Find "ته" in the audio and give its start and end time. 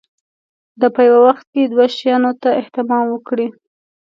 2.41-2.49